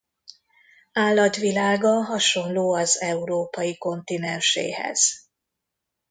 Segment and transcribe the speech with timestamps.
[0.93, 5.29] Állatvilága hasonló az európai kontinenséhez.